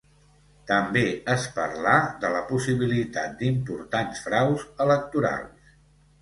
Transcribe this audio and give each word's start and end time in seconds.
També 0.69 1.01
es 1.33 1.43
parlà 1.57 1.93
de 2.23 2.31
la 2.37 2.41
possibilitat 2.47 3.37
d'importants 3.43 4.25
fraus 4.29 4.65
electorals. 4.87 5.71